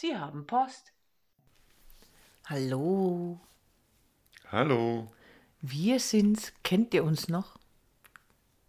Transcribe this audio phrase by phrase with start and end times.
[0.00, 0.92] Sie haben Post.
[2.46, 3.40] Hallo,
[4.46, 5.10] Hallo,
[5.60, 6.52] wir sind's.
[6.62, 7.58] Kennt ihr uns noch?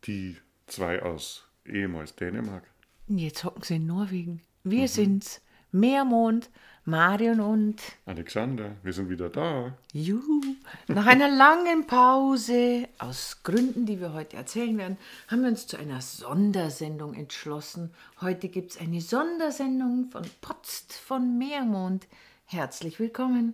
[0.05, 2.63] die zwei aus ehemals Dänemark.
[3.07, 4.41] Jetzt hocken sie in Norwegen.
[4.63, 5.39] Wir sind's.
[5.71, 6.49] Meermond,
[6.85, 9.73] Marion und Alexander, wir sind wieder da.
[9.93, 10.41] Juhu.
[10.87, 14.97] Nach einer langen Pause, aus Gründen, die wir heute erzählen werden,
[15.27, 17.91] haben wir uns zu einer Sondersendung entschlossen.
[18.21, 22.07] Heute gibt's eine Sondersendung von Potst von Meermond.
[22.45, 23.53] Herzlich willkommen.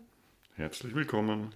[0.56, 1.54] Herzlich willkommen.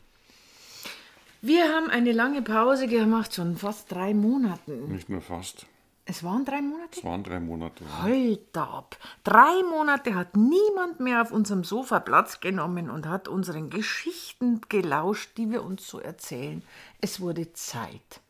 [1.41, 4.91] Wir haben eine lange Pause gemacht, schon fast drei Monaten.
[4.91, 5.65] Nicht nur fast,
[6.09, 6.97] Es waren drei Monate?
[6.97, 7.83] es waren drei Monate.
[8.01, 8.97] Halt ab.
[9.23, 15.37] Drei Monate hat niemand mehr auf unserem Sofa Platz genommen und hat unseren Geschichten gelauscht,
[15.37, 16.63] die wir uns so erzählen.
[16.99, 18.21] Es wurde Zeit.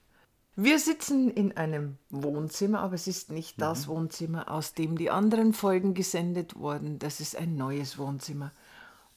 [0.58, 5.54] Wir sitzen in einem Wohnzimmer, aber es ist nicht das Wohnzimmer, aus dem die anderen
[5.54, 7.00] Folgen gesendet wurden.
[7.00, 8.52] Das ist ein neues Wohnzimmer.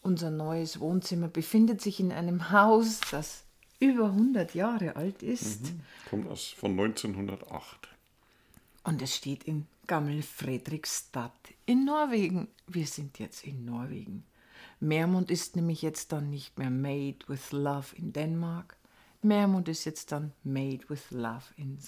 [0.03, 3.43] Unser neues Wohnzimmer befindet sich in einem Haus, das
[3.81, 5.73] über 100 Jahre alt ist.
[6.09, 7.92] Kommt aus von 1908.
[8.85, 11.33] Und es steht in Gammel Fredrikstad
[11.67, 12.49] in Norwegen.
[12.67, 14.25] Wir sind jetzt in Norwegen.
[14.81, 18.77] Meermund ist nämlich jetzt dann nicht mehr Made with Love in Dänemark.
[19.23, 21.79] Meermund ist jetzt dann Made with Love in,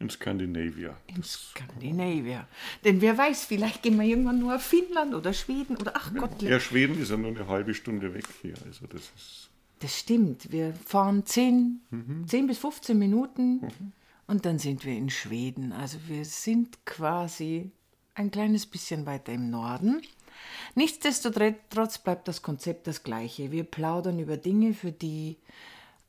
[0.00, 0.96] In Skandinavia.
[1.06, 2.48] in Skandinavia.
[2.84, 6.42] Denn wer weiß, vielleicht gehen wir irgendwann nur auf Finnland oder Schweden oder ach Gott,
[6.42, 8.54] Ja, Schweden ist ja nur eine halbe Stunde weg hier.
[8.66, 9.50] Also das ist.
[9.78, 10.50] das stimmt.
[10.50, 11.80] Wir fahren 10,
[12.26, 13.60] 10 bis 15 Minuten
[14.26, 15.72] und dann sind wir in Schweden.
[15.72, 17.70] Also wir sind quasi
[18.14, 20.02] ein kleines bisschen weiter im Norden.
[20.74, 23.52] Nichtsdestotrotz bleibt das Konzept das gleiche.
[23.52, 25.38] Wir plaudern über Dinge, für die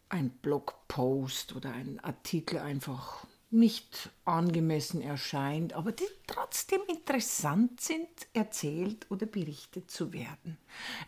[0.10, 9.06] ein Blogpost oder ein Artikel einfach nicht angemessen erscheint, aber die trotzdem interessant sind, erzählt
[9.12, 10.58] oder berichtet zu werden.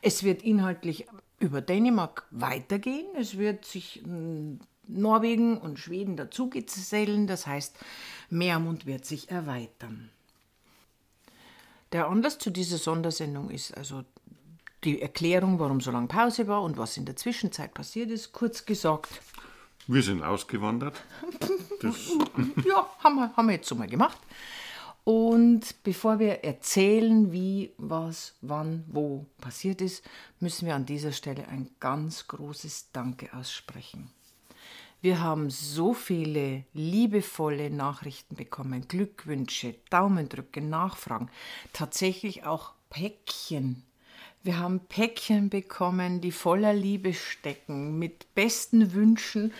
[0.01, 1.07] Es wird inhaltlich
[1.39, 3.07] über Dänemark weitergehen.
[3.17, 4.57] Es wird sich mm,
[4.87, 7.27] Norwegen und Schweden dazugesellen.
[7.27, 7.77] Das heißt,
[8.29, 10.09] Meermund wird sich erweitern.
[11.91, 14.03] Der Anlass zu dieser Sondersendung ist also
[14.83, 18.33] die Erklärung, warum so lange Pause war und was in der Zwischenzeit passiert ist.
[18.33, 19.09] Kurz gesagt,
[19.87, 20.95] Wir sind ausgewandert.
[21.81, 22.09] Das,
[22.65, 24.17] ja, haben wir, haben wir jetzt so mal gemacht.
[25.03, 30.03] Und bevor wir erzählen, wie, was, wann, wo passiert ist,
[30.39, 34.09] müssen wir an dieser Stelle ein ganz großes Danke aussprechen.
[35.05, 41.29] Wir haben so viele liebevolle Nachrichten bekommen, Glückwünsche, Daumendrücke, Nachfragen,
[41.73, 43.83] tatsächlich auch Päckchen.
[44.41, 49.53] Wir haben Päckchen bekommen, die voller Liebe stecken, mit besten Wünschen,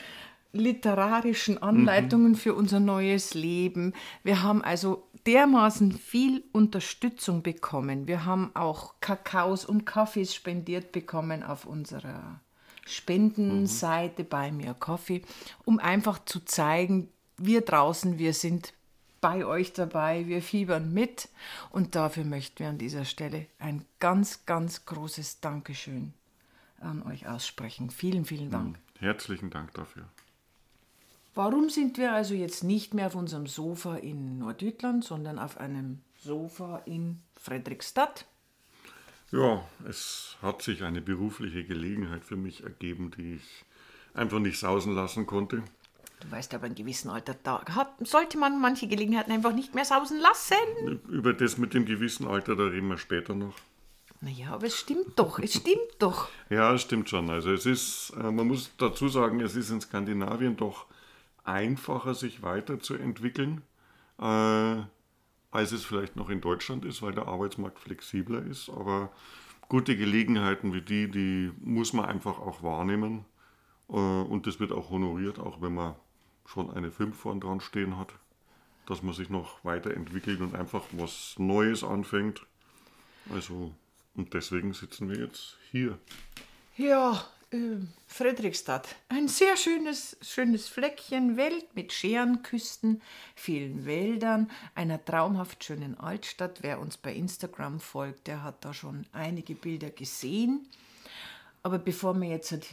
[0.51, 3.93] literarischen Anleitungen für unser neues Leben.
[4.23, 8.07] Wir haben also dermaßen viel Unterstützung bekommen.
[8.07, 12.41] Wir haben auch Kakaos und Kaffees spendiert bekommen auf unserer
[12.85, 15.21] Spendenseite bei mir Coffee,
[15.65, 18.73] um einfach zu zeigen, wir draußen, wir sind
[19.21, 21.29] bei euch dabei, wir fiebern mit
[21.71, 26.13] und dafür möchten wir an dieser Stelle ein ganz, ganz großes Dankeschön
[26.79, 27.89] an euch aussprechen.
[27.89, 28.77] Vielen, vielen Dank.
[28.99, 30.05] herzlichen Dank dafür.
[31.33, 36.01] Warum sind wir also jetzt nicht mehr auf unserem Sofa in Nordjütland, sondern auf einem
[36.17, 38.25] Sofa in Fredrikstad?
[39.35, 43.65] Ja, es hat sich eine berufliche Gelegenheit für mich ergeben, die ich
[44.13, 45.61] einfach nicht sausen lassen konnte.
[46.21, 49.83] Du weißt aber, in gewissem Alter da hat, sollte man manche Gelegenheiten einfach nicht mehr
[49.83, 51.01] sausen lassen.
[51.09, 53.55] Über das mit dem gewissen Alter, da reden wir später noch.
[54.21, 56.29] Naja, aber es stimmt doch, es stimmt doch.
[56.49, 57.29] Ja, es stimmt schon.
[57.29, 60.85] Also es ist, äh, man muss dazu sagen, es ist in Skandinavien doch
[61.43, 63.61] einfacher, sich weiterzuentwickeln,
[64.19, 64.77] äh,
[65.55, 68.69] als es vielleicht noch in Deutschland ist, weil der Arbeitsmarkt flexibler ist.
[68.69, 69.11] Aber
[69.69, 73.25] gute Gelegenheiten wie die, die muss man einfach auch wahrnehmen.
[73.89, 75.95] Äh, und das wird auch honoriert, auch wenn man
[76.45, 78.13] schon eine 5 vorn dran stehen hat,
[78.85, 82.45] dass man sich noch weiterentwickelt und einfach was Neues anfängt.
[83.33, 83.73] Also,
[84.13, 85.97] und deswegen sitzen wir jetzt hier.
[86.77, 87.77] Ja, äh,
[88.07, 88.95] Fredrikstad.
[89.09, 93.01] Ein sehr schönes, schönes Fleckchen Welt mit Scherenküsten,
[93.35, 96.59] vielen Wäldern, einer traumhaft schönen Altstadt.
[96.61, 100.67] Wer uns bei Instagram folgt, der hat da schon einige Bilder gesehen.
[101.63, 102.51] Aber bevor wir jetzt.
[102.51, 102.67] halt,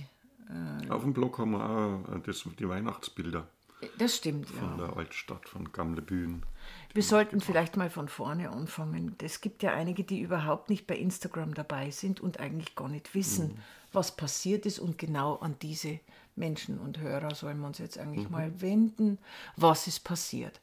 [0.90, 3.48] Auf dem Blog haben wir auch äh, das, die Weihnachtsbilder
[3.98, 4.56] Das stimmt, ja.
[4.56, 6.42] von der Altstadt, von Gamlebühn.
[6.94, 9.16] Wir sollten vielleicht mal von vorne anfangen.
[9.22, 13.14] Es gibt ja einige, die überhaupt nicht bei Instagram dabei sind und eigentlich gar nicht
[13.14, 13.58] wissen,
[13.92, 14.78] was passiert ist.
[14.78, 16.00] Und genau an diese
[16.36, 19.18] Menschen und Hörer sollen wir uns jetzt eigentlich mal wenden.
[19.56, 20.60] Was ist passiert?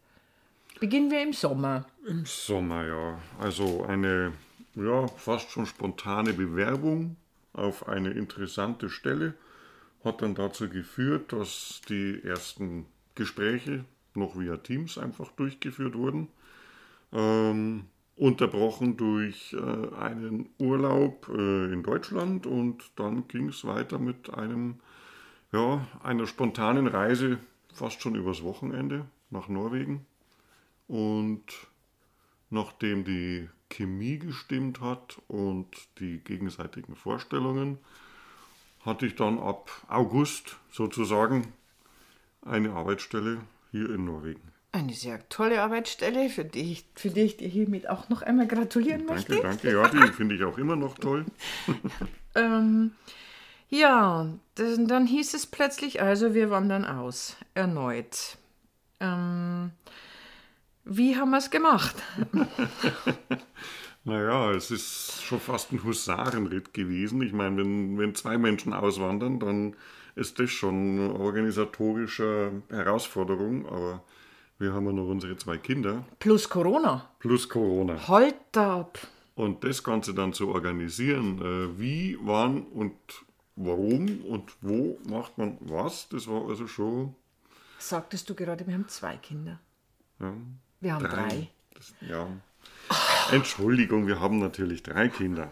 [0.80, 1.86] Beginnen wir im Sommer.
[2.08, 3.20] Im Sommer, ja.
[3.40, 4.34] Also eine
[4.76, 7.18] ja, fast schon spontane Bewerbung
[7.54, 9.34] auf eine interessante Stelle.
[10.04, 12.86] Hat dann dazu geführt, dass die ersten
[13.16, 13.84] Gespräche
[14.16, 16.30] noch via Teams einfach durchgeführt wurden.
[17.12, 17.86] Ähm,
[18.19, 24.81] unterbrochen durch äh, einen Urlaub äh, in Deutschland und dann ging es weiter mit einem,
[25.54, 27.39] ja, einer spontanen Reise
[27.74, 30.06] fast schon übers Wochenende nach Norwegen.
[30.88, 31.45] Und
[32.50, 35.68] nachdem die Chemie gestimmt hat und
[36.00, 37.77] die gegenseitigen Vorstellungen,
[38.81, 41.54] hatte ich dann ab August sozusagen
[42.42, 43.39] eine Arbeitsstelle
[43.71, 44.59] hier in Norwegen.
[44.71, 48.48] Eine sehr tolle Arbeitsstelle, für die, ich, für die ich dir hiermit auch noch einmal
[48.48, 49.42] gratulieren danke, möchte.
[49.42, 51.25] Danke, ja, die finde ich auch immer noch toll.
[52.36, 52.92] ähm,
[53.69, 58.38] ja, das, dann hieß es plötzlich, also wir wandern aus, erneut.
[59.00, 59.71] Ähm,
[60.86, 61.95] wie haben wir es gemacht?
[64.04, 67.21] naja, es ist schon fast ein Husarenritt gewesen.
[67.21, 69.75] Ich meine, wenn, wenn zwei Menschen auswandern, dann
[70.16, 74.04] ist das schon eine organisatorische Herausforderung, aber
[74.60, 76.06] wir haben ja noch unsere zwei Kinder.
[76.20, 77.10] Plus Corona.
[77.20, 78.08] Plus Corona.
[78.08, 79.00] Halt ab.
[79.36, 82.94] Und das Ganze dann zu organisieren, äh, wie, wann und
[83.56, 87.16] warum und wo macht man was, das war also schon.
[87.78, 89.60] Sagtest du gerade, wir haben zwei Kinder.
[90.20, 90.34] Ja,
[90.82, 91.28] Wir haben drei.
[91.30, 91.48] drei.
[91.76, 92.28] Das, ja.
[93.32, 95.52] Entschuldigung, wir haben natürlich drei Kinder.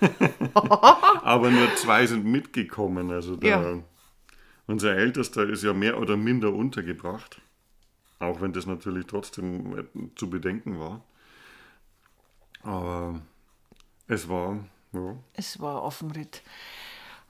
[0.54, 3.10] Aber nur zwei sind mitgekommen.
[3.12, 3.78] Also der, Ja.
[4.66, 7.40] unser Ältester ist ja mehr oder minder untergebracht.
[8.18, 9.84] Auch wenn das natürlich trotzdem äh,
[10.16, 11.02] zu bedenken war.
[12.62, 13.20] Aber
[14.06, 16.42] es war, ja, Es war Offenritt.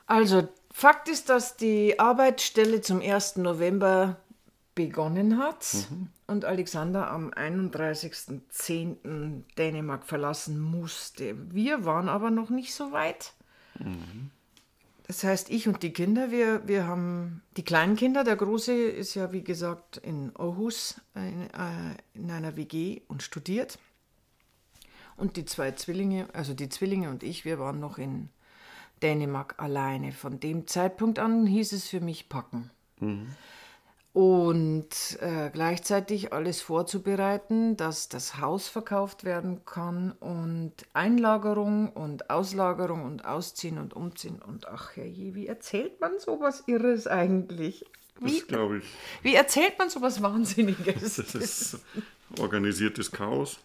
[0.06, 3.36] Also, Fakt ist, dass die Arbeitsstelle zum 1.
[3.36, 4.16] November
[4.74, 5.88] begonnen hat
[6.28, 9.42] und Alexander am 31.10.
[9.58, 11.34] Dänemark verlassen musste.
[11.52, 13.32] Wir waren aber noch nicht so weit.
[15.08, 19.14] Das heißt, ich und die Kinder, wir, wir haben die kleinen Kinder, der Große ist
[19.14, 23.78] ja wie gesagt in Aarhus in, äh, in einer WG und studiert.
[25.16, 28.28] Und die zwei Zwillinge, also die Zwillinge und ich, wir waren noch in
[29.02, 30.12] Dänemark alleine.
[30.12, 32.70] Von dem Zeitpunkt an hieß es für mich packen.
[34.12, 43.04] Und äh, gleichzeitig alles vorzubereiten, dass das Haus verkauft werden kann und Einlagerung und Auslagerung
[43.04, 44.40] und Ausziehen und Umziehen.
[44.40, 47.84] Und ach herrje, wie erzählt man sowas Irres eigentlich?
[48.20, 48.84] Wie, das glaube ich,
[49.22, 51.16] wie erzählt man sowas Wahnsinniges?
[51.16, 51.78] das ist
[52.40, 53.58] organisiertes Chaos.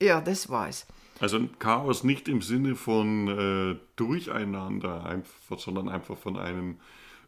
[0.00, 0.86] ja, das war es.
[1.20, 6.78] Also ein Chaos nicht im Sinne von äh, Durcheinander, einfach, sondern einfach von einem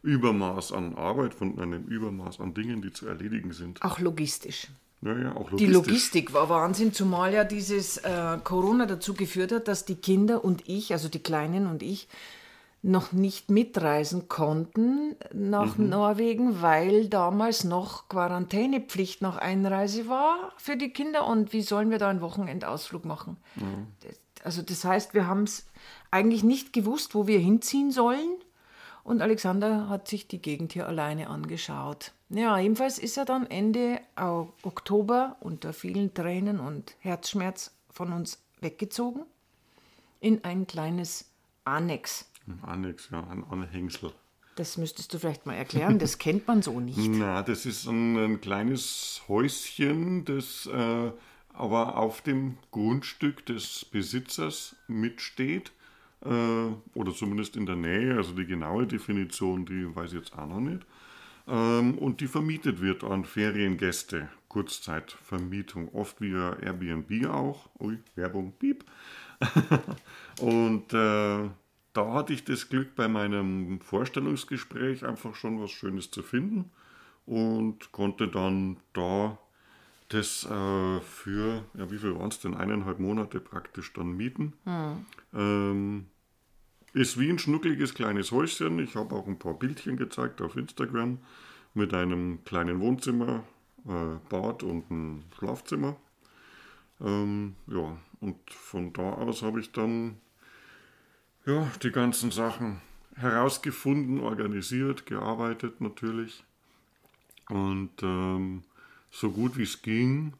[0.03, 3.81] Übermaß an Arbeit, von einem Übermaß an Dingen, die zu erledigen sind.
[3.83, 4.67] Auch logistisch.
[5.01, 5.73] Naja, auch Die logistisch.
[5.73, 10.67] Logistik war Wahnsinn, zumal ja dieses äh, Corona dazu geführt hat, dass die Kinder und
[10.69, 12.07] ich, also die Kleinen und ich,
[12.83, 20.89] noch nicht mitreisen konnten nach Norwegen, weil damals noch Quarantänepflicht nach Einreise war für die
[20.89, 21.27] Kinder.
[21.27, 23.37] Und wie sollen wir da einen Wochenendausflug machen?
[24.01, 25.67] Das- Also das heißt, wir haben es
[26.09, 28.29] eigentlich nicht gewusst, wo wir hinziehen sollen.
[29.03, 32.13] Und Alexander hat sich die Gegend hier alleine angeschaut.
[32.29, 39.25] Ja, jedenfalls ist er dann Ende Oktober unter vielen Tränen und Herzschmerz von uns weggezogen
[40.19, 41.31] in ein kleines
[41.65, 42.31] Annex.
[42.47, 44.13] Ein Annex, ja, ein Anhängsel.
[44.55, 46.97] Das müsstest du vielleicht mal erklären, das kennt man so nicht.
[46.97, 51.11] Na, das ist ein, ein kleines Häuschen, das äh,
[51.53, 55.71] aber auf dem Grundstück des Besitzers mitsteht.
[56.23, 58.15] Äh, oder zumindest in der Nähe.
[58.15, 60.85] Also die genaue Definition, die weiß ich jetzt auch noch nicht.
[61.47, 64.29] Ähm, und die vermietet wird an Feriengäste.
[64.47, 67.69] Kurzzeitvermietung, oft via Airbnb auch.
[67.79, 68.83] Ui, Werbung, piep.
[70.41, 71.49] Und äh,
[71.93, 76.71] da hatte ich das Glück, bei meinem Vorstellungsgespräch einfach schon was Schönes zu finden
[77.25, 79.37] und konnte dann da
[80.13, 84.53] das äh, für, ja, wie viel waren es denn, eineinhalb Monate praktisch dann mieten.
[85.33, 86.07] Ähm,
[86.93, 88.79] ist wie ein schnuckliges kleines Häuschen.
[88.79, 91.19] Ich habe auch ein paar Bildchen gezeigt auf Instagram
[91.73, 93.43] mit einem kleinen Wohnzimmer,
[93.87, 95.95] äh, Bad und ein Schlafzimmer.
[96.99, 100.17] Ähm, ja, und von da aus habe ich dann
[101.45, 102.81] ja, die ganzen Sachen
[103.15, 106.43] herausgefunden, organisiert, gearbeitet natürlich.
[107.49, 108.63] Und ähm,
[109.11, 110.33] so gut wie es ging,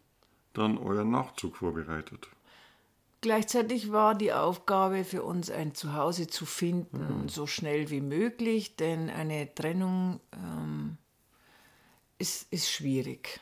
[0.54, 2.30] dann euren Nachzug vorbereitet.
[3.22, 9.12] Gleichzeitig war die Aufgabe für uns, ein Zuhause zu finden, so schnell wie möglich, denn
[9.12, 10.98] eine Trennung ähm,
[12.18, 13.40] ist, ist schwierig.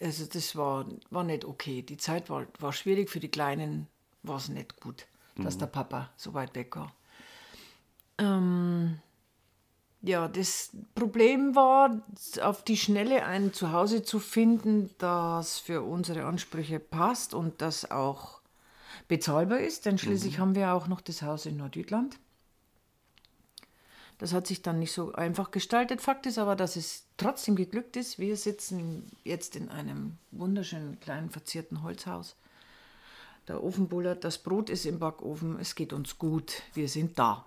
[0.00, 1.82] Also das war, war nicht okay.
[1.82, 3.88] Die Zeit war, war schwierig, für die Kleinen
[4.22, 5.06] war es nicht gut.
[5.44, 6.94] dass der Papa so weit weg war.
[8.18, 8.98] Ähm,
[10.02, 12.00] ja, das Problem war,
[12.42, 18.40] auf die Schnelle ein Zuhause zu finden, das für unsere Ansprüche passt und das auch
[19.08, 22.18] bezahlbar ist, denn schließlich haben wir auch noch das Haus in Nordjütland.
[24.18, 26.02] Das hat sich dann nicht so einfach gestaltet.
[26.02, 28.18] Fakt ist aber, dass es trotzdem geglückt ist.
[28.18, 32.36] Wir sitzen jetzt in einem wunderschönen kleinen verzierten Holzhaus.
[33.48, 37.46] Der Ofen bullert, das Brot ist im Backofen, es geht uns gut, wir sind da.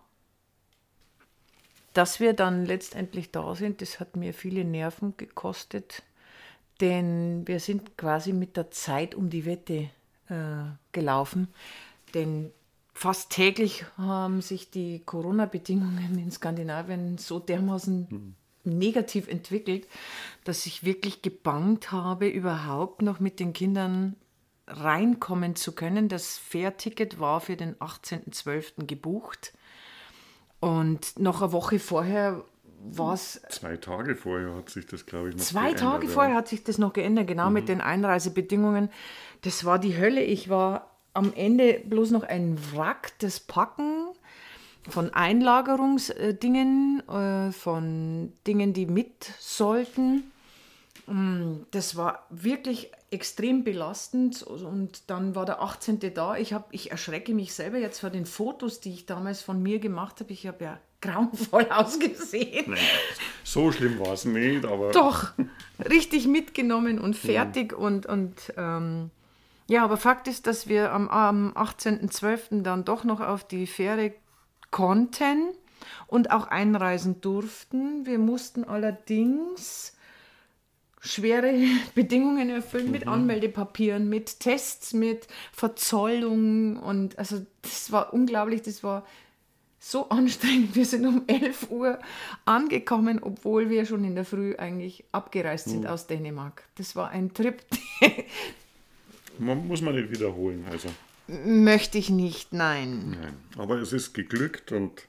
[1.93, 6.03] Dass wir dann letztendlich da sind, das hat mir viele Nerven gekostet,
[6.81, 9.89] denn wir sind quasi mit der Zeit um die Wette
[10.29, 11.47] äh, gelaufen.
[12.13, 12.51] Denn
[12.93, 18.35] fast täglich haben sich die Corona-Bedingungen in Skandinavien so dermaßen mhm.
[18.63, 19.87] negativ entwickelt,
[20.43, 24.15] dass ich wirklich gebangt habe, überhaupt noch mit den Kindern
[24.67, 26.09] reinkommen zu können.
[26.09, 28.85] Das Fährticket war für den 18.12.
[28.85, 29.53] gebucht.
[30.63, 32.41] Und noch eine Woche vorher
[32.85, 33.41] war es.
[33.49, 35.79] Zwei Tage vorher hat sich das, glaube ich, noch Zwei geändert.
[35.79, 37.53] Zwei Tage vorher hat sich das noch geändert, genau mhm.
[37.53, 38.89] mit den Einreisebedingungen.
[39.41, 40.23] Das war die Hölle.
[40.23, 44.07] Ich war am Ende bloß noch ein Wrack, das Packen
[44.87, 50.31] von Einlagerungsdingen, äh, von Dingen, die mit sollten.
[51.07, 55.99] Mm, das war wirklich extrem belastend und dann war der 18.
[56.13, 56.35] da.
[56.35, 59.79] Ich, hab, ich erschrecke mich selber jetzt vor den Fotos, die ich damals von mir
[59.79, 60.33] gemacht habe.
[60.33, 62.71] Ich habe ja grauenvoll ausgesehen.
[62.71, 62.79] Nein,
[63.43, 64.91] so schlimm war es nicht, aber.
[64.91, 65.33] Doch,
[65.89, 67.77] richtig mitgenommen und fertig ja.
[67.77, 69.11] und, und ähm,
[69.67, 72.63] ja, aber Fakt ist, dass wir am, am 18.12.
[72.63, 74.13] dann doch noch auf die Fähre
[74.71, 75.49] konnten
[76.07, 78.05] und auch einreisen durften.
[78.05, 79.92] Wir mussten allerdings
[81.03, 81.53] schwere
[81.95, 83.11] Bedingungen erfüllen mit mhm.
[83.11, 89.05] Anmeldepapieren, mit Tests, mit Verzollung und also das war unglaublich, das war
[89.79, 90.75] so anstrengend.
[90.75, 91.99] Wir sind um 11 Uhr
[92.45, 95.87] angekommen, obwohl wir schon in der Früh eigentlich abgereist sind mhm.
[95.87, 96.63] aus Dänemark.
[96.75, 97.61] Das war ein Trip,
[99.37, 100.65] man, muss man nicht wiederholen.
[100.71, 100.89] Also.
[101.27, 103.17] Möchte ich nicht, nein.
[103.21, 103.33] nein.
[103.57, 105.07] Aber es ist geglückt und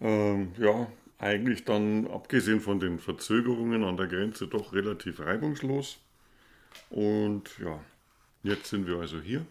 [0.00, 0.86] ähm, ja,
[1.24, 5.98] eigentlich dann, abgesehen von den Verzögerungen an der Grenze, doch relativ reibungslos.
[6.90, 7.80] Und ja,
[8.42, 9.44] jetzt sind wir also hier.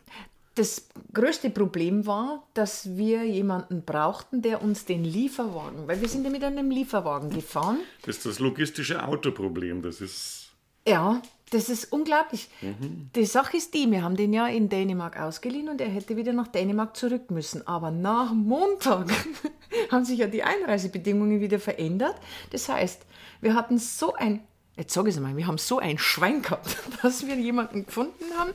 [0.56, 6.24] Das größte Problem war, dass wir jemanden brauchten, der uns den Lieferwagen, weil wir sind
[6.26, 7.80] ja mit einem Lieferwagen gefahren.
[8.04, 10.52] Das ist das logistische Autoproblem, das ist.
[10.88, 12.50] Ja, das ist unglaublich.
[12.62, 13.10] Mhm.
[13.16, 16.34] Die Sache ist die, wir haben den ja in Dänemark ausgeliehen und er hätte wieder
[16.34, 17.66] nach Dänemark zurück müssen.
[17.68, 19.08] Aber nach Montag
[19.92, 22.16] haben sich ja die Einreisebedingungen wieder verändert.
[22.52, 23.04] Das heißt,
[23.42, 24.42] wir hatten so ein,
[24.76, 28.26] jetzt sage ich es mal, wir haben so ein Schwein gehabt, dass wir jemanden gefunden
[28.38, 28.52] haben,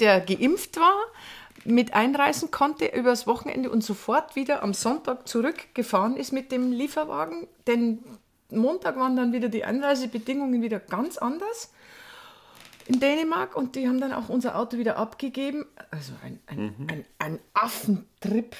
[0.00, 0.96] der geimpft war,
[1.64, 7.46] mit einreisen konnte übers Wochenende und sofort wieder am Sonntag zurückgefahren ist mit dem Lieferwagen.
[7.66, 8.00] Denn
[8.50, 11.70] Montag waren dann wieder die Einreisebedingungen wieder ganz anders
[12.86, 15.64] in Dänemark und die haben dann auch unser Auto wieder abgegeben.
[15.90, 16.86] Also ein, ein, mhm.
[16.88, 18.56] ein, ein Affentrip.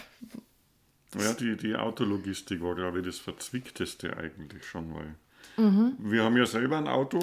[1.18, 5.14] Ja, die, die Autologistik war, glaube ich, das Verzwickteste eigentlich schon, weil
[5.56, 5.96] mhm.
[5.98, 7.20] wir haben ja selber ein Auto,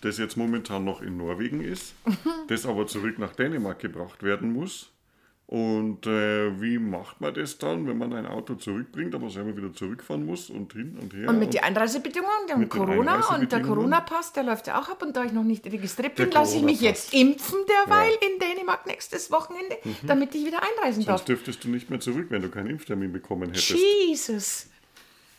[0.00, 2.14] das jetzt momentan noch in Norwegen ist, mhm.
[2.48, 4.90] das aber zurück nach Dänemark gebracht werden muss.
[5.48, 9.72] Und äh, wie macht man das dann, wenn man ein Auto zurückbringt, aber selber wieder
[9.72, 11.26] zurückfahren muss und hin und her?
[11.26, 15.02] Und mit den Einreisebedingungen, dem Corona und der Corona-Pass, der läuft ja auch ab.
[15.02, 18.28] Und da ich noch nicht registriert bin, lasse ich mich jetzt impfen derweil ja.
[18.28, 19.96] in Dänemark nächstes Wochenende, mhm.
[20.06, 21.18] damit ich wieder einreisen Sonst darf.
[21.20, 23.70] Sonst dürftest du nicht mehr zurück, wenn du keinen Impftermin bekommen hättest.
[23.70, 24.66] Jesus!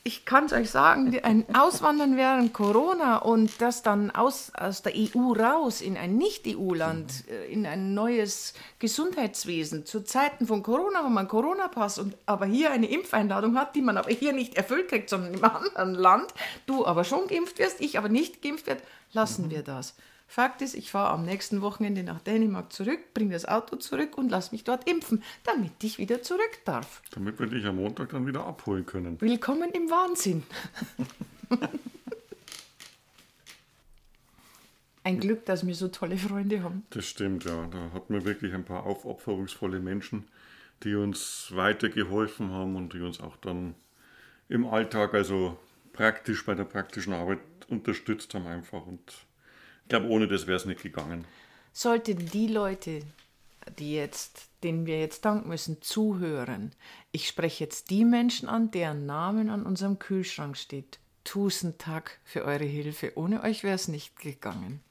[0.04, 4.94] Ich kann es euch sagen, ein Auswandern während Corona und das dann aus, aus der
[4.96, 11.10] EU raus in ein Nicht-EU-Land, äh, in ein neues Gesundheitswesen zu Zeiten von Corona, wo
[11.10, 15.10] man Corona-Pass und aber hier eine Impfeinladung hat, die man aber hier nicht erfüllt kriegt,
[15.10, 16.34] sondern im anderen Land,
[16.66, 19.96] du aber schon geimpft wirst, ich aber nicht geimpft werde, lassen wir das.
[20.32, 24.30] Fakt ist, ich fahre am nächsten Wochenende nach Dänemark zurück, bringe das Auto zurück und
[24.30, 27.02] lasse mich dort impfen, damit ich wieder zurück darf.
[27.10, 29.20] Damit wir dich am Montag dann wieder abholen können.
[29.20, 30.44] Willkommen im Wahnsinn.
[35.04, 36.86] ein Glück, dass wir so tolle Freunde haben.
[36.92, 37.66] Das stimmt, ja.
[37.66, 40.28] Da hatten wir wirklich ein paar aufopferungsvolle Menschen,
[40.84, 43.74] die uns weitergeholfen haben und die uns auch dann
[44.48, 45.58] im Alltag, also
[45.92, 49.26] praktisch bei der praktischen Arbeit unterstützt haben einfach und
[49.90, 51.26] ich glaube, ohne das wäre es nicht gegangen.
[51.74, 53.00] Sollten die Leute,
[53.80, 56.74] die jetzt, denen wir jetzt danken müssen, zuhören,
[57.12, 61.00] ich spreche jetzt die Menschen an, deren Namen an unserem Kühlschrank steht.
[61.24, 63.14] Tausend Tag für eure Hilfe.
[63.16, 64.82] Ohne euch wäre es nicht gegangen.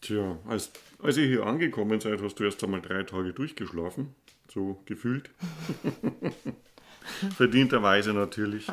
[0.00, 0.70] Tja, als,
[1.02, 4.14] als ihr hier angekommen seid, hast du erst einmal drei Tage durchgeschlafen.
[4.48, 5.28] So gefühlt.
[7.36, 8.68] Verdienterweise natürlich.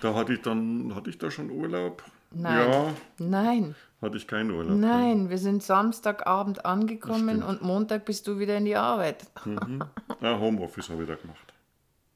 [0.00, 2.02] Da hatte ich dann, hatte ich da schon Urlaub?
[2.30, 2.70] Nein.
[2.70, 4.76] Ja, Nein, hatte ich keinen Urlaub.
[4.76, 9.26] nein, wir sind Samstagabend angekommen und Montag bist du wieder in die Arbeit.
[10.20, 11.54] Ah, Homeoffice habe ich da gemacht.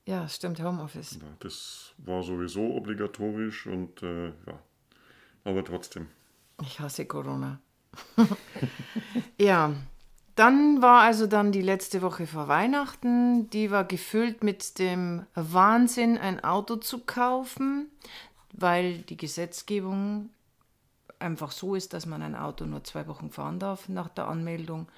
[0.07, 1.15] Ja, stimmt, Homeoffice.
[1.21, 4.59] Ja, das war sowieso obligatorisch und äh, ja,
[5.45, 6.09] aber trotzdem.
[6.61, 7.61] Ich hasse Corona.
[9.41, 9.73] ja,
[10.35, 13.49] dann war also dann die letzte Woche vor Weihnachten.
[13.51, 17.89] Die war gefüllt mit dem Wahnsinn, ein Auto zu kaufen,
[18.53, 20.31] weil die Gesetzgebung
[21.19, 24.89] einfach so ist, dass man ein Auto nur zwei Wochen fahren darf nach der Anmeldung.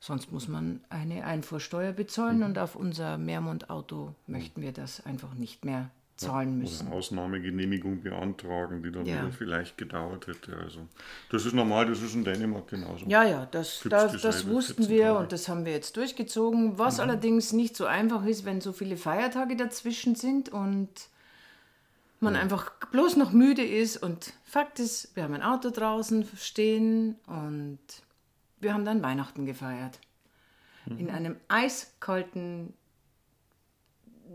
[0.00, 5.64] Sonst muss man eine Einfuhrsteuer bezahlen und auf unser Mehrmond-Auto möchten wir das einfach nicht
[5.64, 6.88] mehr zahlen müssen.
[6.88, 9.22] Oder Ausnahmegenehmigung beantragen, die dann Ja.
[9.22, 10.56] wieder vielleicht gedauert hätte.
[10.58, 10.80] Also
[11.30, 13.06] das ist normal, das ist in Dänemark genauso.
[13.06, 15.18] Ja, ja, das, Gibt's das, wussten 14 wir Tage.
[15.20, 16.78] und das haben wir jetzt durchgezogen.
[16.78, 20.88] Was allerdings nicht so einfach ist, wenn so viele Feiertage dazwischen sind und
[22.24, 23.96] man einfach bloß noch müde ist.
[23.96, 27.78] Und Fakt ist, wir haben ein Auto draußen stehen und
[28.60, 30.00] wir haben dann Weihnachten gefeiert.
[30.98, 32.74] In einem eiskalten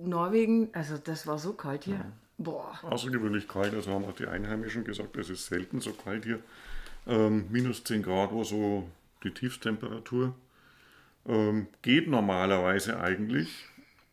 [0.02, 0.70] Norwegen.
[0.74, 2.06] Also das war so kalt hier.
[2.38, 2.80] Boah.
[2.84, 6.40] Außergewöhnlich kalt, also haben auch die Einheimischen gesagt, es ist selten so kalt hier.
[7.06, 8.88] Ähm, minus 10 Grad war so
[9.24, 10.34] die Tiefstemperatur.
[11.28, 13.66] Ähm, geht normalerweise eigentlich,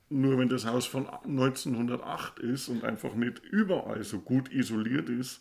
[0.09, 5.41] nur wenn das Haus von 1908 ist und einfach nicht überall so gut isoliert ist,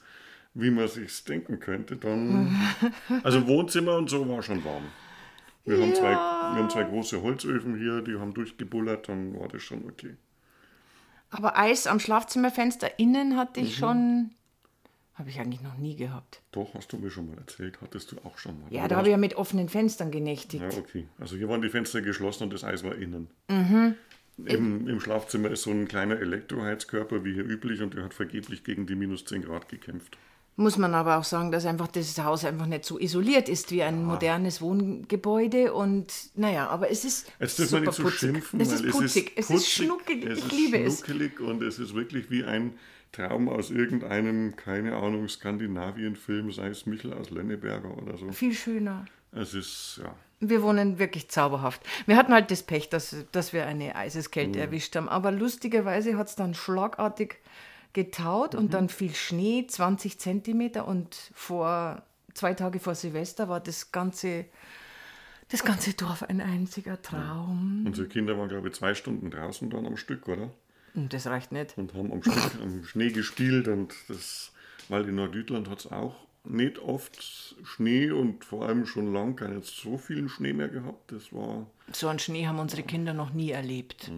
[0.53, 2.55] wie man sich denken könnte, dann.
[3.23, 4.85] Also Wohnzimmer und so war schon warm.
[5.65, 9.63] Wir, haben zwei, wir haben zwei große Holzöfen hier, die haben durchgebullert, dann war das
[9.63, 10.15] schon okay.
[11.31, 14.31] Aber Eis am Schlafzimmerfenster innen hatte ich schon.
[15.15, 16.41] Habe ich eigentlich noch nie gehabt.
[16.51, 18.67] Doch, hast du mir schon mal erzählt, hattest du auch schon mal.
[18.69, 20.61] Ja, Oder da habe ich ja mit offenen Fenstern genächtigt.
[20.61, 21.07] Ja, okay.
[21.17, 23.29] Also hier waren die Fenster geschlossen und das Eis war innen.
[23.47, 23.95] Mhm.
[24.37, 28.63] Im, Im Schlafzimmer ist so ein kleiner Elektroheizkörper wie hier üblich und der hat vergeblich
[28.63, 30.17] gegen die minus 10 Grad gekämpft.
[30.57, 33.83] Muss man aber auch sagen, dass einfach das Haus einfach nicht so isoliert ist wie
[33.83, 35.73] ein modernes Wohngebäude.
[35.73, 37.31] Und naja, aber es ist.
[37.39, 38.19] Jetzt dürfen wir super nicht so putzig.
[38.19, 40.25] schimpfen, Es ist putzig, es ist putzig, schnuckelig.
[40.25, 40.99] es Ich ist liebe es.
[40.99, 42.73] schnuckelig und es ist wirklich wie ein
[43.11, 48.31] Traum aus irgendeinem, keine Ahnung, Skandinavien-Film, sei es Michel aus Lenneberger oder so.
[48.31, 49.05] Viel schöner.
[49.33, 51.81] Es ist, ja, Wir wohnen wirklich zauberhaft.
[52.05, 54.65] Wir hatten halt das Pech, dass, dass wir eine Eiseskälte Mhm.
[54.65, 55.09] erwischt haben.
[55.09, 57.37] Aber lustigerweise hat es dann schlagartig
[57.93, 58.59] getaut Mhm.
[58.59, 60.87] und dann fiel Schnee, 20 Zentimeter.
[60.87, 64.45] Und vor zwei Tage vor Silvester war das ganze,
[65.49, 67.83] das ganze Dorf ein einziger Traum.
[67.85, 70.49] unsere Kinder waren, glaube ich, zwei Stunden draußen dann am Stück, oder?
[70.95, 71.77] Und das reicht nicht.
[71.77, 74.51] und haben am, Stück, am Schnee gespielt und das,
[74.89, 76.15] weil in Nordjütland hat es auch
[76.47, 77.21] nicht oft
[77.63, 81.11] Schnee und vor allem schon lang keinen so vielen Schnee mehr gehabt.
[81.11, 84.11] Das war So einen Schnee haben unsere Kinder noch nie erlebt.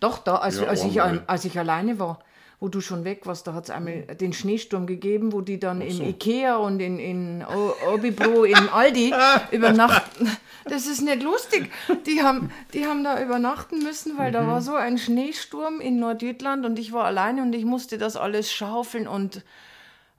[0.00, 2.20] Doch, da, als, Ja, als, ich, als ich alleine war,
[2.60, 5.80] wo du schon weg warst, da hat es einmal den Schneesturm gegeben, wo die dann
[5.82, 7.44] im Ikea und in, in
[7.92, 9.12] Obibro, in Aldi
[9.50, 10.30] übernachten.
[10.64, 11.70] Das ist nicht lustig.
[12.06, 16.64] Die haben, die haben da übernachten müssen, weil da war so ein Schneesturm in Nordjütland
[16.64, 19.42] und ich war alleine und ich musste das alles schaufeln und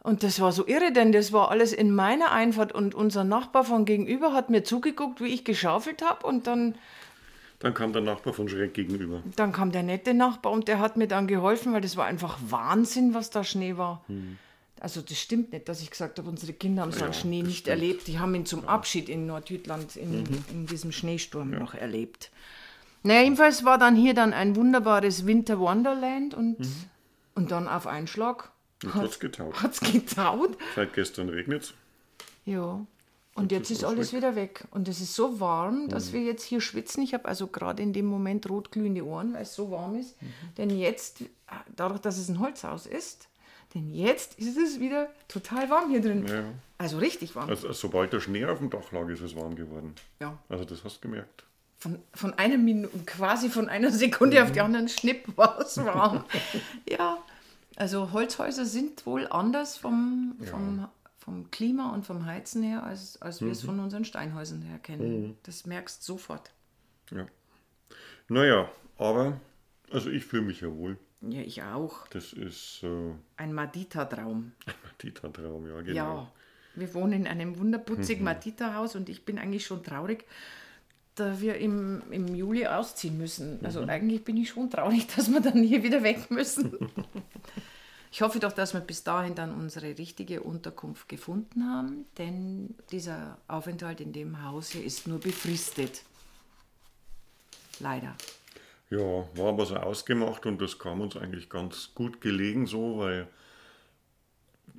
[0.06, 3.64] und das war so irre, denn das war alles in meiner Einfahrt und unser Nachbar
[3.64, 6.76] von gegenüber hat mir zugeguckt, wie ich geschaufelt habe und dann
[7.60, 9.22] Dann kam der Nachbar von schräg gegenüber.
[9.36, 12.38] dann kam der nette Nachbar und der hat mir dann geholfen, weil das war einfach
[12.50, 14.04] Wahnsinn, was da Schnee war.
[14.80, 17.42] Also das stimmt nicht, dass ich gesagt habe, unsere Kinder haben so einen Ja, Schnee
[17.42, 17.70] nicht stimmt.
[17.70, 18.08] erlebt.
[18.08, 22.30] Die haben ihn zum Abschied in Nordjütland in, in diesem Schneesturm noch erlebt.
[23.02, 26.58] Naja, jedenfalls war dann hier dann ein wunderbares Winter Wonderland und,
[27.36, 28.08] und dann auf einen
[28.86, 29.62] Und hat's getaut.
[29.62, 30.58] hat es getaut.
[30.76, 31.74] Seit gestern regnet es.
[32.46, 32.86] Ja.
[33.36, 34.64] Und jetzt ist alles wieder weg.
[34.72, 37.04] Und es ist so warm, dass wir jetzt hier schwitzen.
[37.04, 40.16] Ich habe also gerade in dem Moment rotglühende Ohren, weil es so warm ist.
[40.58, 41.26] Denn jetzt,
[41.76, 43.28] dadurch, dass es ein Holzhaus ist,
[43.74, 46.26] denn jetzt ist es wieder total warm hier drin.
[46.26, 46.46] Ja.
[46.78, 47.50] Also richtig warm.
[47.50, 49.94] Also, sobald der Schnee auf dem Dach lag, ist es warm geworden.
[50.22, 50.38] Ja.
[50.48, 51.44] Also das hast du gemerkt.
[51.78, 56.24] Von, von einer Minute, quasi von einer Sekunde auf die andere Schnipp war es warm.
[56.90, 57.18] ja.
[57.76, 63.42] Also Holzhäuser sind wohl anders vom, vom, vom Klima und vom Heizen her, als, als
[63.42, 65.38] wir es von unseren Steinhäusern her kennen.
[65.44, 66.52] Das merkst sofort.
[67.12, 67.26] Ja.
[68.28, 69.40] Naja, aber,
[69.92, 70.98] also ich fühle mich ja wohl.
[71.22, 72.08] Ja, ich auch.
[72.10, 74.54] Das ist äh, Ein Madita-Traum.
[74.86, 75.94] Madita-Traum, ja, genau.
[75.94, 76.32] Ja.
[76.76, 80.26] Wir wohnen in einem wunderputzigen Madita-Haus und ich bin eigentlich schon traurig,
[81.16, 83.60] da wir im, im Juli ausziehen müssen.
[83.64, 86.78] Also eigentlich bin ich schon traurig, dass wir dann hier wieder weg müssen.
[88.12, 93.38] Ich hoffe doch, dass wir bis dahin dann unsere richtige Unterkunft gefunden haben, denn dieser
[93.50, 96.02] Aufenthalt in dem Haus hier ist nur befristet.
[97.82, 98.16] Leider.
[98.90, 103.28] Ja, war aber so ausgemacht und das kam uns eigentlich ganz gut gelegen so, weil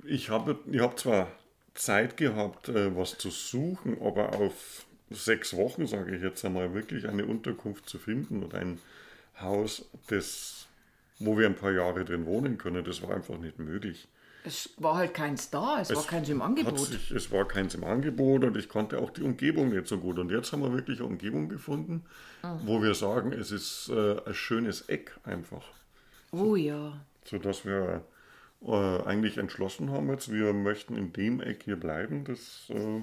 [0.03, 1.27] ich habe ich hab zwar
[1.75, 7.07] Zeit gehabt, äh, was zu suchen, aber auf sechs Wochen, sage ich jetzt einmal, wirklich
[7.07, 8.79] eine Unterkunft zu finden und ein
[9.39, 10.67] Haus, das,
[11.19, 14.07] wo wir ein paar Jahre drin wohnen können, das war einfach nicht möglich.
[14.43, 16.79] Es war halt keins da, es, es war keins im Angebot.
[16.79, 20.19] Sich, es war keins im Angebot und ich konnte auch die Umgebung nicht so gut.
[20.19, 22.05] Und jetzt haben wir wirklich eine Umgebung gefunden,
[22.43, 22.59] mhm.
[22.63, 25.65] wo wir sagen, es ist äh, ein schönes Eck einfach.
[26.31, 26.99] Oh ja.
[27.25, 28.05] Sodass wir
[28.65, 32.23] äh, eigentlich entschlossen haben jetzt, wir möchten in dem Eck hier bleiben.
[32.23, 33.01] Das äh,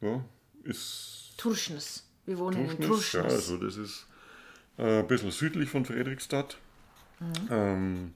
[0.00, 0.24] ja,
[0.64, 1.34] ist.
[1.36, 2.04] Turschnes.
[2.26, 3.12] Wir wohnen Turschnes, in Turschnes.
[3.12, 4.06] Ja, also das ist
[4.78, 6.58] äh, ein bisschen südlich von Fredrikstadt.
[7.20, 7.48] Mhm.
[7.50, 8.14] Ähm,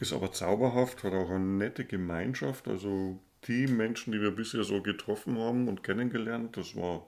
[0.00, 2.68] ist aber zauberhaft, hat auch eine nette Gemeinschaft.
[2.68, 7.06] Also die Menschen, die wir bisher so getroffen haben und kennengelernt, das war.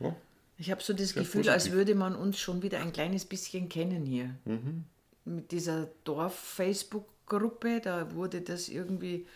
[0.00, 0.14] Ja,
[0.58, 1.52] ich habe so das Gefühl, positiv.
[1.52, 4.34] als würde man uns schon wieder ein kleines bisschen kennen hier.
[4.44, 4.84] Mhm.
[5.24, 9.26] Mit dieser Dorf-Facebook-Gruppe, da wurde das irgendwie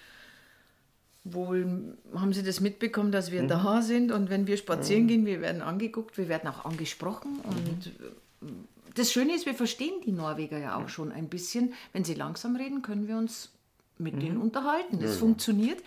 [1.24, 3.48] wohl haben sie das mitbekommen, dass wir mhm.
[3.48, 5.08] da sind und wenn wir spazieren mhm.
[5.08, 8.00] gehen, wir werden angeguckt, wir werden auch angesprochen und
[8.40, 11.74] mhm das Schöne ist, wir verstehen die Norweger ja auch schon ein bisschen.
[11.92, 13.50] Wenn sie langsam reden, können wir uns
[13.98, 14.20] mit mhm.
[14.20, 14.98] denen unterhalten.
[15.00, 15.82] Das ja, funktioniert.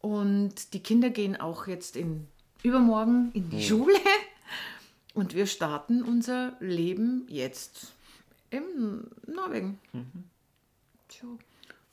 [0.00, 2.26] Und die Kinder gehen auch jetzt in,
[2.62, 3.62] übermorgen in die.
[3.62, 3.96] Schule.
[5.14, 7.92] Und wir starten unser Leben jetzt
[8.50, 9.80] in Norwegen.
[9.92, 10.24] Mhm.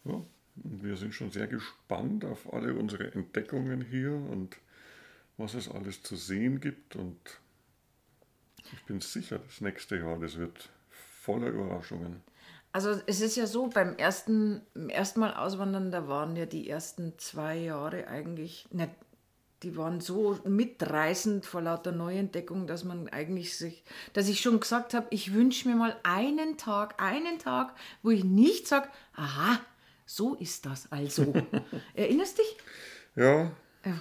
[0.04, 0.22] Ja,
[0.56, 4.58] wir sind schon sehr gespannt auf alle unsere Entdeckungen hier und
[5.38, 6.96] was es alles zu sehen gibt.
[6.96, 7.20] Und
[8.72, 12.22] ich bin sicher, das nächste Jahr, das wird voller Überraschungen.
[12.72, 17.14] Also es ist ja so, beim ersten, ersten Mal auswandern, da waren ja die ersten
[17.18, 18.92] zwei Jahre eigentlich nicht,
[19.64, 24.94] die waren so mitreißend vor lauter Neuentdeckung, dass man eigentlich sich, dass ich schon gesagt
[24.94, 29.60] habe, ich wünsche mir mal einen Tag, einen Tag, wo ich nicht sage, aha,
[30.06, 31.34] so ist das also.
[31.94, 32.58] Erinnerst dich?
[33.16, 33.52] Ja.
[33.86, 34.00] Ja.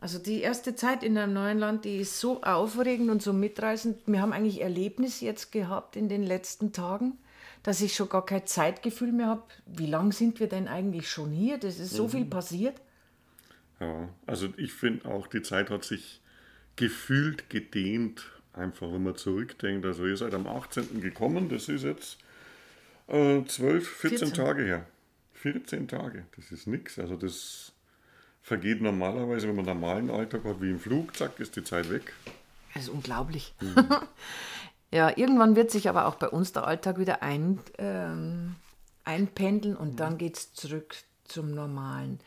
[0.00, 3.98] Also die erste Zeit in einem neuen Land, die ist so aufregend und so mitreißend.
[4.06, 7.18] Wir haben eigentlich Erlebnis jetzt gehabt in den letzten Tagen,
[7.64, 9.42] dass ich schon gar kein Zeitgefühl mehr habe.
[9.66, 11.58] Wie lange sind wir denn eigentlich schon hier?
[11.58, 12.10] Das ist so mhm.
[12.10, 12.80] viel passiert.
[13.80, 16.20] Ja, also ich finde auch, die Zeit hat sich
[16.76, 19.84] gefühlt gedehnt, einfach wenn man zurückdenkt.
[19.84, 21.00] Also ihr seid am 18.
[21.00, 22.18] gekommen, das ist jetzt
[23.08, 24.86] äh, 12, 14, 14 Tage her.
[25.38, 26.98] 14 Tage, das ist nichts.
[26.98, 27.72] Also das
[28.42, 31.90] vergeht normalerweise, wenn man einen normalen Alltag hat, wie im Flug, zack, ist die Zeit
[31.90, 32.12] weg.
[32.74, 33.54] Das ist unglaublich.
[33.60, 33.86] Mhm.
[34.90, 38.56] ja, irgendwann wird sich aber auch bei uns der Alltag wieder ein, ähm,
[39.04, 39.96] einpendeln und mhm.
[39.96, 42.20] dann geht es zurück zum Normalen.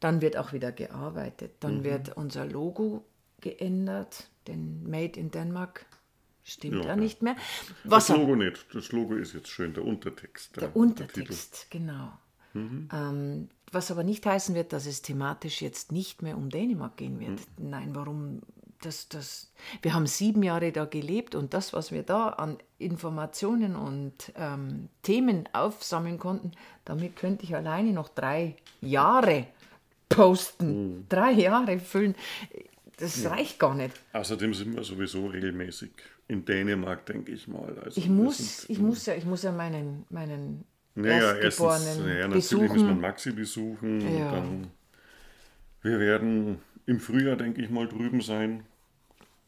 [0.00, 1.52] Dann wird auch wieder gearbeitet.
[1.60, 1.84] Dann mhm.
[1.84, 3.04] wird unser Logo
[3.40, 5.86] geändert, denn Made in Denmark
[6.44, 7.36] stimmt ja, ja nicht mehr.
[7.84, 8.66] Was das Logo nicht.
[8.72, 10.56] Das Logo ist jetzt schön, der Untertext.
[10.56, 12.12] Der, der Untertext, der genau.
[12.56, 12.88] Mhm.
[12.92, 17.20] Ähm, was aber nicht heißen wird, dass es thematisch jetzt nicht mehr um Dänemark gehen
[17.20, 17.40] wird.
[17.58, 17.70] Mhm.
[17.70, 18.40] Nein, warum?
[18.82, 23.74] Das, das, wir haben sieben Jahre da gelebt und das, was wir da an Informationen
[23.74, 26.52] und ähm, Themen aufsammeln konnten,
[26.84, 29.46] damit könnte ich alleine noch drei Jahre
[30.10, 31.06] posten, mhm.
[31.08, 32.14] drei Jahre füllen.
[32.98, 33.30] Das ja.
[33.30, 33.94] reicht gar nicht.
[34.12, 35.90] Außerdem sind wir sowieso regelmäßig
[36.28, 37.78] in Dänemark, denke ich mal.
[37.78, 40.64] Also ich, muss, sind, ich, muss ja, ich muss ja meinen, meinen
[40.96, 42.68] naja, erstens, ja, natürlich besuchen.
[42.68, 44.18] muss man Maxi besuchen.
[44.18, 44.32] Ja.
[44.32, 44.70] Dann,
[45.82, 48.64] wir werden im Frühjahr, denke ich mal, drüben sein.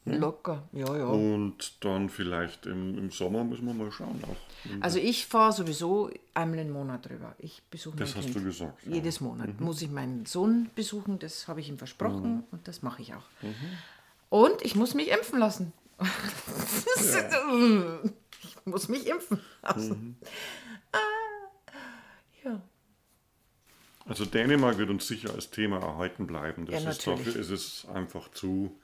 [0.04, 0.20] Hm?
[0.20, 1.06] Locker, ja, ja.
[1.06, 4.22] Und dann vielleicht im, im Sommer müssen wir mal schauen.
[4.24, 4.36] Auch.
[4.80, 7.34] Also ich fahre sowieso einmal im Monat drüber.
[7.38, 8.36] Ich besuche Das hast kind.
[8.36, 8.86] du gesagt.
[8.86, 8.94] Ja.
[8.94, 9.64] Jedes Monat mhm.
[9.64, 12.44] muss ich meinen Sohn besuchen, das habe ich ihm versprochen mhm.
[12.50, 13.24] und das mache ich auch.
[13.42, 13.54] Mhm.
[14.28, 15.72] Und ich muss mich impfen lassen.
[18.40, 20.16] Ich muss mich impfen lassen.
[22.44, 22.60] Ja.
[24.08, 26.64] Also Dänemark wird uns sicher als Thema erhalten bleiben.
[26.66, 28.74] Das ja, ist, dafür ist es einfach zu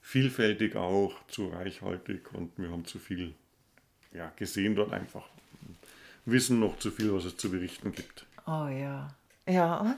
[0.00, 3.34] vielfältig auch, zu reichhaltig und wir haben zu viel
[4.12, 5.28] ja, gesehen dort einfach.
[6.24, 8.26] Wissen noch zu viel, was es zu berichten gibt.
[8.46, 9.14] Oh ja.
[9.48, 9.96] Ja.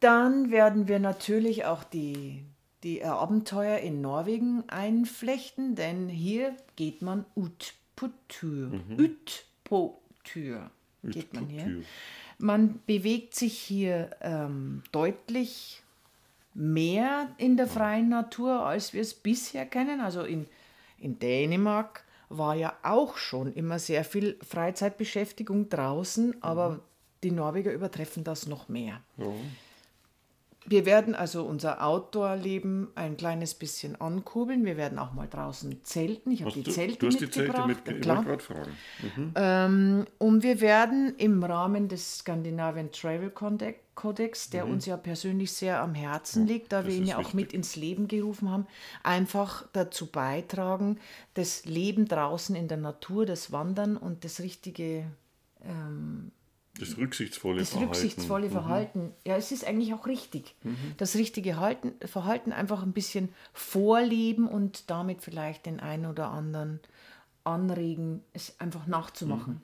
[0.00, 2.44] Dann werden wir natürlich auch die,
[2.84, 8.68] die Abenteuer in Norwegen einflechten, denn hier geht man ut på tur.
[8.68, 8.98] Mhm.
[8.98, 10.70] Ut på tur
[11.10, 11.82] geht man hier.
[12.38, 15.82] Man bewegt sich hier ähm, deutlich
[16.54, 20.00] mehr in der freien Natur, als wir es bisher kennen.
[20.00, 20.46] Also in,
[20.98, 26.80] in Dänemark war ja auch schon immer sehr viel Freizeitbeschäftigung draußen, aber
[27.22, 29.00] die Norweger übertreffen das noch mehr.
[29.16, 29.26] Ja.
[30.66, 34.64] Wir werden also unser Outdoor-Leben ein kleines bisschen ankurbeln.
[34.64, 36.30] Wir werden auch mal draußen zelten.
[36.30, 37.30] Ich habe die du, Zelte du hast die.
[37.30, 38.24] Zelte mitgebracht.
[38.26, 38.70] Gerade fragen.
[39.16, 39.32] Mhm.
[39.34, 43.30] Ähm, und wir werden im Rahmen des Scandinavian Travel
[43.94, 46.86] Codex, der uns ja persönlich sehr am Herzen liegt, da wir Mhm.
[46.88, 47.54] das ihn ist ja auch mit wichtig.
[47.54, 48.66] ins Leben gerufen haben,
[49.02, 50.98] einfach dazu beitragen,
[51.34, 55.04] das Leben draußen in der Natur, das Wandern und das richtige
[56.78, 57.92] Das rücksichtsvolle das Verhalten.
[57.92, 58.52] rücksichtsvolle Mhm.
[58.52, 59.12] Verhalten.
[59.24, 60.56] Ja, es ist eigentlich auch richtig.
[60.96, 66.80] Das richtige Halten, Verhalten einfach ein bisschen vorleben und damit vielleicht den einen oder anderen
[67.44, 69.62] anregen, es einfach nachzumachen.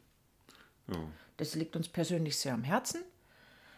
[0.88, 0.98] Ja.
[1.36, 3.00] Das liegt uns persönlich sehr am Herzen.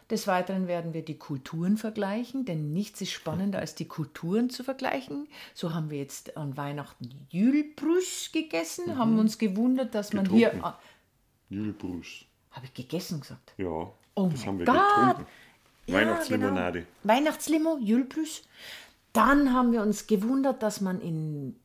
[0.09, 4.63] Des Weiteren werden wir die Kulturen vergleichen, denn nichts ist spannender als die Kulturen zu
[4.63, 5.27] vergleichen.
[5.55, 10.49] So haben wir jetzt an Weihnachten Jülbrüsch gegessen, haben uns gewundert, dass man hier.
[10.51, 10.73] Getrunken.
[12.53, 13.53] Habe ich gegessen gesagt?
[13.57, 14.75] Ja, Oh das haben wir Gott.
[14.75, 15.25] getrunken.
[15.87, 16.79] Ja, Weihnachtslimonade.
[16.81, 17.13] Genau.
[17.15, 18.43] Weihnachtslimo, Jülbrüsch.
[19.11, 21.55] Dann haben wir uns gewundert, dass man in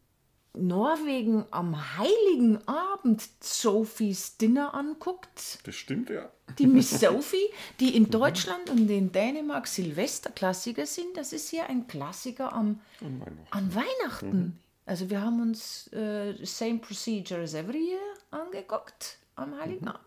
[0.54, 5.58] Norwegen am Heiligen Abend Sophies Dinner anguckt.
[5.64, 6.30] Das stimmt ja.
[6.58, 7.48] Die Miss Sophie,
[7.80, 13.20] die in Deutschland und in Dänemark Silvesterklassiker sind, das ist hier ein Klassiker am, Und
[13.20, 13.46] Weihnachten.
[13.50, 14.58] an Weihnachten.
[14.86, 20.06] Also wir haben uns äh, Same Procedure as every year angeguckt am Heiligen Abend.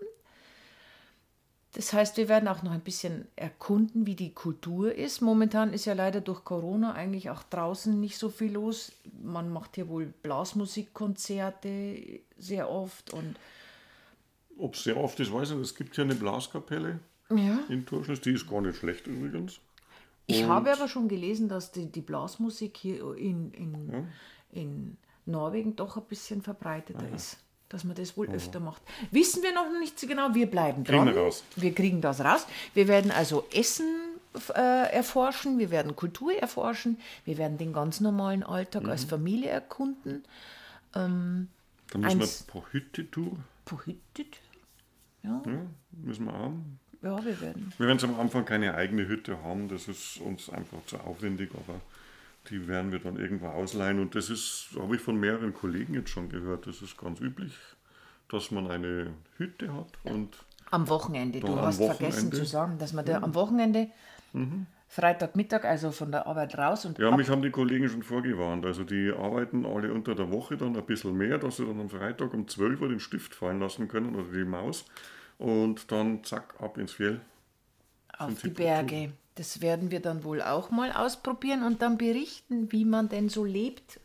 [1.74, 5.22] Das heißt, wir werden auch noch ein bisschen erkunden, wie die Kultur ist.
[5.22, 8.92] Momentan ist ja leider durch Corona eigentlich auch draußen nicht so viel los.
[9.24, 13.38] Man macht hier wohl Blasmusikkonzerte sehr oft und
[14.58, 15.66] Ob es sehr oft ist, weiß ich nicht.
[15.66, 17.60] Es gibt hier eine Blaskapelle ja.
[17.70, 18.20] in Turschnitz.
[18.22, 19.60] Die ist gar nicht schlecht übrigens.
[20.28, 24.08] Ich Und- habe aber schon gelesen, dass die, die Blasmusik hier in, in,
[24.52, 27.38] in Norwegen doch ein bisschen verbreiteter ist.
[27.72, 28.82] Dass man das wohl öfter macht.
[29.12, 31.16] Wissen wir noch nicht so genau, wir bleiben Kriegen dran.
[31.16, 31.44] wir raus.
[31.56, 32.46] Wir kriegen das raus.
[32.74, 33.86] Wir werden also Essen
[34.56, 38.90] äh, erforschen, wir werden Kultur erforschen, wir werden den ganz normalen Alltag Mhm.
[38.90, 40.24] als Familie erkunden.
[40.94, 41.48] Dann
[41.96, 43.38] müssen Eins- wir pro Hütte-Tour.
[43.66, 44.38] Pohütet.
[45.24, 45.52] Ja, Ja,
[45.92, 46.80] müssen wir haben.
[47.02, 47.72] ja, wir werden.
[47.78, 51.80] Wir werden am Anfang keine eigene Hütte haben, das ist uns einfach zu aufwendig, aber
[52.50, 54.00] die werden wir dann irgendwo ausleihen.
[54.00, 57.54] Und das ist, habe ich von mehreren Kollegen jetzt schon gehört, das ist ganz üblich,
[58.30, 60.38] dass man eine Hütte hat und
[60.72, 61.40] Am Wochenende.
[61.40, 62.38] Du hast vergessen Wochenende.
[62.38, 62.42] Mhm.
[62.42, 63.90] zu sagen, dass man da am Wochenende,
[64.88, 68.66] Freitagmittag, also von der Arbeit raus und ja, mich haben die Kollegen schon vorgewarnt.
[68.66, 71.90] Also die arbeiten alle unter der Woche dann ein bisschen mehr, dass sie dann am
[71.90, 74.86] Freitag um 12 Uhr den Stift fallen lassen können oder die Maus
[75.38, 77.22] und dann zack ab ins Fjell.
[78.18, 79.14] auf die Berge.
[79.36, 83.44] Das werden wir dann wohl auch mal ausprobieren und dann berichten, wie man denn so
[83.46, 84.00] lebt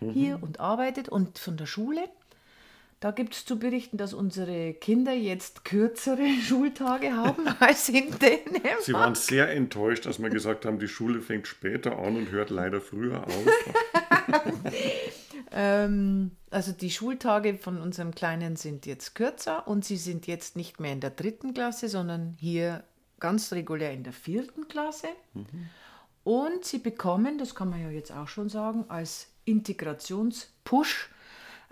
[0.00, 0.10] Mhm.
[0.10, 2.02] hier und arbeitet und von der Schule.
[3.00, 8.80] Da gibt es zu berichten, dass unsere Kinder jetzt kürzere Schultage haben als in Dänemark.
[8.82, 12.50] Sie waren sehr enttäuscht, als wir gesagt haben, die Schule fängt später an und hört
[12.50, 13.46] leider früher auf.
[15.52, 20.80] Ähm, also die Schultage von unserem Kleinen sind jetzt kürzer und sie sind jetzt nicht
[20.80, 22.82] mehr in der dritten Klasse, sondern hier
[23.20, 25.08] ganz regulär in der vierten Klasse.
[26.24, 31.10] Und sie bekommen, das kann man ja jetzt auch schon sagen, als Integrationspush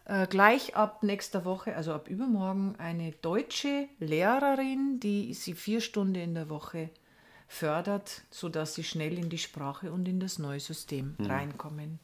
[0.05, 6.15] äh, gleich ab nächster Woche, also ab übermorgen, eine deutsche Lehrerin, die sie vier Stunden
[6.15, 6.91] in der Woche
[7.49, 11.99] fördert, sodass sie schnell in die Sprache und in das neue System reinkommen.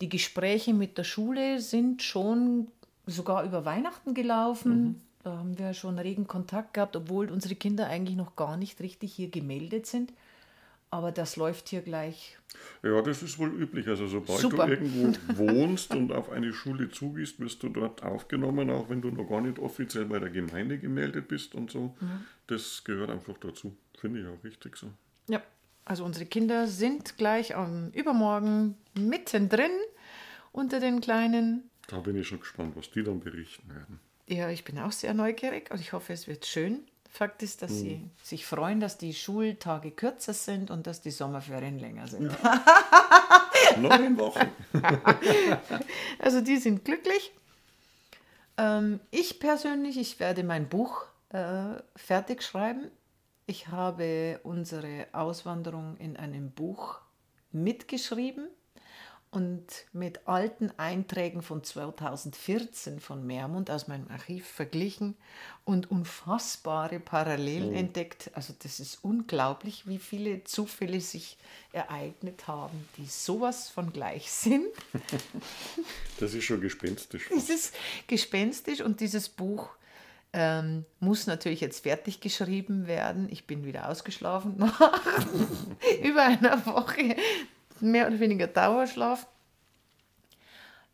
[0.00, 2.68] Die Gespräche mit der Schule sind schon
[3.06, 5.02] sogar über Weihnachten gelaufen.
[5.22, 9.12] Da haben wir schon regen Kontakt gehabt, obwohl unsere Kinder eigentlich noch gar nicht richtig
[9.12, 10.12] hier gemeldet sind.
[10.90, 12.36] Aber das läuft hier gleich.
[12.82, 13.88] Ja, das ist wohl üblich.
[13.88, 14.66] Also sobald Super.
[14.66, 19.10] du irgendwo wohnst und auf eine Schule zugehst, wirst du dort aufgenommen, auch wenn du
[19.10, 21.96] noch gar nicht offiziell bei der Gemeinde gemeldet bist und so.
[22.46, 23.74] Das gehört einfach dazu.
[23.96, 24.88] Finde ich auch richtig so.
[25.28, 25.40] Ja,
[25.86, 29.72] also unsere Kinder sind gleich am Übermorgen mittendrin
[30.52, 31.70] unter den Kleinen.
[31.86, 33.98] Da bin ich schon gespannt, was die dann berichten werden.
[34.26, 36.84] Ja, ich bin auch sehr neugierig und ich hoffe, es wird schön.
[37.10, 41.78] Fakt ist, dass sie sich freuen, dass die Schultage kürzer sind und dass die Sommerferien
[41.78, 42.32] länger sind.
[43.78, 44.48] Neun Wochen.
[46.18, 47.32] Also die sind glücklich.
[48.56, 52.90] Ähm, ich persönlich, ich werde mein Buch äh, fertig schreiben.
[53.44, 57.00] Ich habe unsere Auswanderung in einem Buch
[57.50, 58.48] mitgeschrieben
[59.32, 59.64] und
[59.94, 65.16] mit alten Einträgen von 2014 von Meermund aus meinem Archiv verglichen
[65.64, 68.30] und unfassbare Parallelen entdeckt.
[68.34, 71.38] Also das ist unglaublich, wie viele Zufälle sich
[71.72, 74.66] ereignet haben, die sowas von gleich sind.
[76.20, 77.28] Das ist schon gespenstisch.
[77.36, 77.74] Es ist
[78.06, 79.70] gespenstisch und dieses Buch
[80.34, 83.28] Ähm, muss natürlich jetzt fertig geschrieben werden.
[83.30, 84.80] Ich bin wieder ausgeschlafen nach
[86.02, 87.16] über einer Woche,
[87.82, 89.26] mehr oder weniger Dauerschlaf.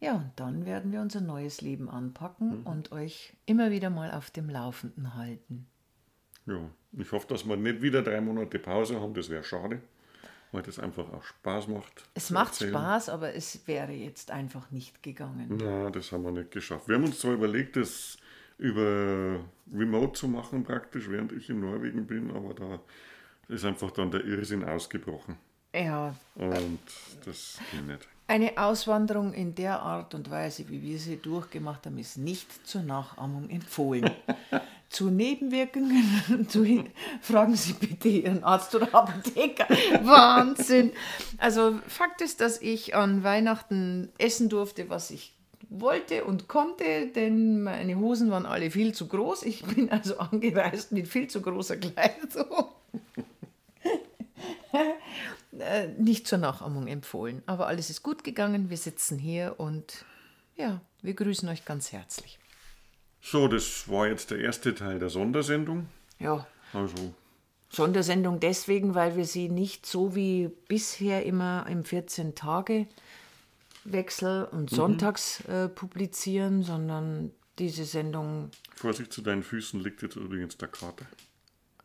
[0.01, 4.31] Ja, und dann werden wir unser neues Leben anpacken und euch immer wieder mal auf
[4.31, 5.67] dem Laufenden halten.
[6.47, 9.83] Ja, ich hoffe, dass wir nicht wieder drei Monate Pause haben, das wäre schade,
[10.53, 12.05] weil das einfach auch Spaß macht.
[12.15, 12.71] Es macht erzählen.
[12.71, 15.59] Spaß, aber es wäre jetzt einfach nicht gegangen.
[15.61, 16.89] Na, das haben wir nicht geschafft.
[16.89, 18.19] Wir haben uns zwar überlegt, das
[18.57, 19.41] über
[19.73, 22.81] Remote zu machen praktisch, während ich in Norwegen bin, aber da
[23.49, 25.37] ist einfach dann der Irrsinn ausgebrochen.
[25.75, 26.79] Ja, Und
[27.25, 28.09] das ging nicht.
[28.27, 32.83] eine Auswanderung in der Art und Weise, wie wir sie durchgemacht haben, ist nicht zur
[32.83, 34.11] Nachahmung empfohlen.
[34.89, 36.85] zu Nebenwirkungen, zu,
[37.21, 39.67] fragen Sie bitte Ihren Arzt oder Apotheker.
[40.03, 40.93] Wahnsinn!
[41.37, 45.35] Also Fakt ist, dass ich an Weihnachten essen durfte, was ich
[45.69, 49.43] wollte und konnte, denn meine Hosen waren alle viel zu groß.
[49.43, 52.69] Ich bin also angereist mit viel zu großer Kleidung.
[55.61, 57.43] Äh, nicht zur Nachahmung empfohlen.
[57.47, 58.71] Aber alles ist gut gegangen.
[58.71, 60.05] Wir sitzen hier und
[60.57, 62.39] ja, wir grüßen euch ganz herzlich.
[63.21, 65.87] So, das war jetzt der erste Teil der Sondersendung.
[66.19, 67.15] Ja, Also,
[67.71, 75.69] Sondersendung deswegen, weil wir sie nicht so wie bisher immer im 14-Tage-Wechsel und sonntags äh,
[75.69, 81.05] publizieren, sondern diese Sendung Vorsicht zu deinen Füßen liegt jetzt übrigens der Kater.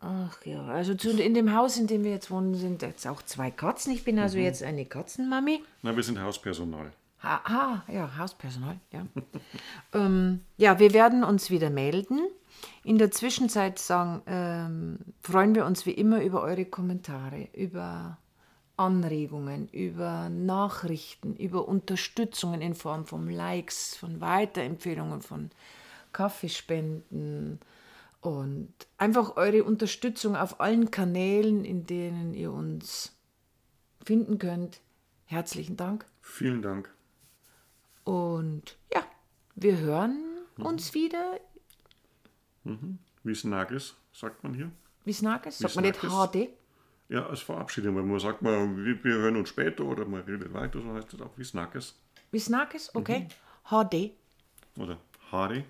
[0.06, 3.22] Ach ja, also zu, in dem Haus, in dem wir jetzt wohnen, sind jetzt auch
[3.22, 3.94] zwei Katzen.
[3.94, 5.64] Ich bin also jetzt eine Katzenmami.
[5.82, 6.92] Na, wir sind Hauspersonal.
[7.22, 9.06] Ah, ah ja, Hauspersonal, ja.
[9.94, 12.20] ähm, ja, wir werden uns wieder melden.
[12.84, 18.18] In der Zwischenzeit sagen, ähm, freuen wir uns wie immer über eure Kommentare, über
[18.76, 25.50] Anregungen, über Nachrichten, über Unterstützungen in Form von Likes, von Weiterempfehlungen, von
[26.12, 27.60] Kaffeespenden
[28.24, 33.18] und einfach eure Unterstützung auf allen Kanälen, in denen ihr uns
[34.04, 34.80] finden könnt.
[35.26, 36.06] Herzlichen Dank.
[36.22, 36.90] Vielen Dank.
[38.06, 39.04] Und ja,
[39.56, 40.24] wir hören
[40.58, 41.40] uns wieder.
[43.24, 44.72] Wie Snagis, sagt man hier.
[45.04, 45.58] Wie Snagis?
[45.58, 46.00] Sagt man nicht?
[46.00, 46.50] HD?
[47.10, 50.54] Ja, als Verabschiedung, weil man sagt mal, wir, wir hören uns später oder man redet
[50.54, 52.00] weiter, so heißt das auch wie Snagis
[52.32, 52.90] Wie Snagis?
[52.96, 53.28] Okay.
[53.66, 54.12] HD.
[54.78, 54.98] oder
[55.30, 55.66] Hardy.